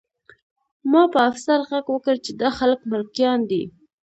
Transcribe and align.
ما 0.91 1.03
په 1.13 1.19
افسر 1.29 1.59
غږ 1.69 1.85
وکړ 1.91 2.15
چې 2.25 2.31
دا 2.41 2.49
خلک 2.57 2.79
ملکیان 2.91 3.39
دي 3.49 3.63